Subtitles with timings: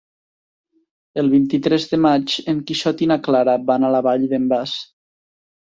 [1.23, 4.77] El vint-i-tres de maig en Quixot i na Clara van a la Vall d'en Bas.